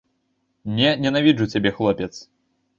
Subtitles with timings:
[0.79, 2.13] Не ненавіджу цябе, хлопец.